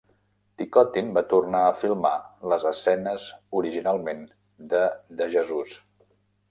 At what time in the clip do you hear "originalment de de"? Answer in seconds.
3.61-5.31